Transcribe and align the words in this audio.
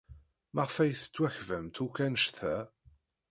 Maɣef 0.53 0.75
ay 0.77 0.93
tettwakbamt 0.93 1.77
akk 1.85 1.97
anect-a? 2.05 2.55